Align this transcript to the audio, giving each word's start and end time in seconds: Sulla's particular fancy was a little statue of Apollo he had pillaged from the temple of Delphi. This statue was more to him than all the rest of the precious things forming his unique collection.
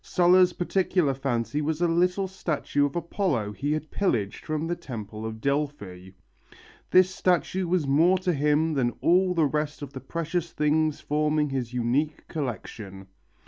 Sulla's 0.03 0.53
particular 0.53 1.13
fancy 1.13 1.61
was 1.61 1.79
a 1.79 1.87
little 1.87 2.27
statue 2.27 2.87
of 2.87 2.95
Apollo 2.95 3.51
he 3.51 3.71
had 3.73 3.91
pillaged 3.91 4.43
from 4.43 4.65
the 4.65 4.75
temple 4.75 5.27
of 5.27 5.39
Delphi. 5.39 6.09
This 6.89 7.11
statue 7.13 7.67
was 7.67 7.85
more 7.85 8.17
to 8.17 8.33
him 8.33 8.73
than 8.73 8.93
all 9.01 9.35
the 9.35 9.45
rest 9.45 9.83
of 9.83 9.93
the 9.93 10.01
precious 10.01 10.53
things 10.53 11.01
forming 11.01 11.51
his 11.51 11.71
unique 11.71 12.27
collection. 12.27 13.09